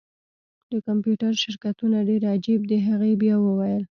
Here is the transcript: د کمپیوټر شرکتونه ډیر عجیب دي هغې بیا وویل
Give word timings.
د 0.71 0.73
کمپیوټر 0.87 1.31
شرکتونه 1.43 1.97
ډیر 2.09 2.21
عجیب 2.33 2.61
دي 2.69 2.77
هغې 2.87 3.11
بیا 3.21 3.35
وویل 3.41 3.83